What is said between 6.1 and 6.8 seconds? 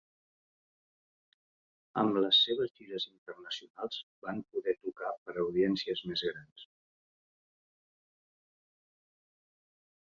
més grans.